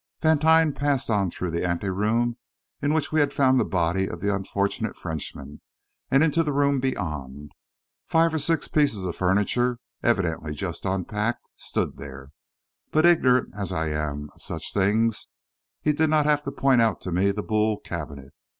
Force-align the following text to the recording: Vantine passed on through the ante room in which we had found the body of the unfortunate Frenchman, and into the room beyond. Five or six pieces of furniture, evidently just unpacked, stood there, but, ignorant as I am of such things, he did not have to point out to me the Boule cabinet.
Vantine 0.23 0.73
passed 0.73 1.11
on 1.11 1.29
through 1.29 1.51
the 1.51 1.63
ante 1.63 1.87
room 1.89 2.37
in 2.81 2.91
which 2.91 3.11
we 3.11 3.19
had 3.19 3.31
found 3.31 3.59
the 3.59 3.63
body 3.63 4.09
of 4.09 4.19
the 4.19 4.33
unfortunate 4.33 4.97
Frenchman, 4.97 5.61
and 6.09 6.23
into 6.23 6.41
the 6.41 6.51
room 6.53 6.79
beyond. 6.79 7.51
Five 8.05 8.33
or 8.33 8.39
six 8.39 8.67
pieces 8.67 9.05
of 9.05 9.15
furniture, 9.15 9.77
evidently 10.01 10.55
just 10.55 10.85
unpacked, 10.85 11.51
stood 11.55 11.97
there, 11.97 12.31
but, 12.89 13.05
ignorant 13.05 13.51
as 13.55 13.71
I 13.71 13.89
am 13.89 14.31
of 14.33 14.41
such 14.41 14.73
things, 14.73 15.27
he 15.81 15.93
did 15.93 16.09
not 16.09 16.25
have 16.25 16.41
to 16.45 16.51
point 16.51 16.81
out 16.81 16.99
to 17.01 17.11
me 17.11 17.29
the 17.29 17.43
Boule 17.43 17.77
cabinet. 17.79 18.33